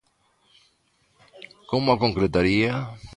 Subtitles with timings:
[1.69, 2.73] Como a concretaría?